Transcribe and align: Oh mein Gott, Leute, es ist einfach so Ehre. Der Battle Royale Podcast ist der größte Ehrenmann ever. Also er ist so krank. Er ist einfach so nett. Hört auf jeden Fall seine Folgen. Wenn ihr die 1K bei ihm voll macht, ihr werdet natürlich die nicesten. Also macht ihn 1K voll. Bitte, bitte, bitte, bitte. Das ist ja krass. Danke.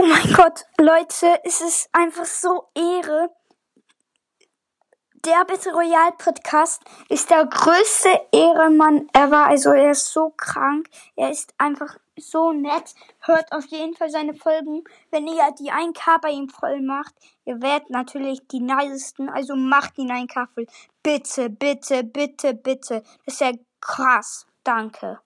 Oh 0.00 0.06
mein 0.06 0.32
Gott, 0.32 0.64
Leute, 0.78 1.40
es 1.42 1.60
ist 1.60 1.88
einfach 1.92 2.24
so 2.24 2.68
Ehre. 2.72 3.30
Der 5.24 5.44
Battle 5.44 5.72
Royale 5.72 6.12
Podcast 6.16 6.82
ist 7.08 7.28
der 7.30 7.44
größte 7.44 8.08
Ehrenmann 8.30 9.08
ever. 9.12 9.46
Also 9.46 9.70
er 9.70 9.90
ist 9.90 10.12
so 10.12 10.32
krank. 10.36 10.88
Er 11.16 11.32
ist 11.32 11.52
einfach 11.58 11.96
so 12.16 12.52
nett. 12.52 12.94
Hört 13.22 13.50
auf 13.50 13.66
jeden 13.66 13.96
Fall 13.96 14.10
seine 14.10 14.34
Folgen. 14.34 14.84
Wenn 15.10 15.26
ihr 15.26 15.42
die 15.58 15.72
1K 15.72 16.20
bei 16.20 16.30
ihm 16.30 16.48
voll 16.48 16.80
macht, 16.80 17.14
ihr 17.44 17.60
werdet 17.60 17.90
natürlich 17.90 18.46
die 18.46 18.60
nicesten. 18.60 19.28
Also 19.28 19.56
macht 19.56 19.98
ihn 19.98 20.12
1K 20.12 20.46
voll. 20.54 20.66
Bitte, 21.02 21.50
bitte, 21.50 22.04
bitte, 22.04 22.54
bitte. 22.54 23.02
Das 23.24 23.34
ist 23.34 23.40
ja 23.40 23.50
krass. 23.80 24.46
Danke. 24.62 25.18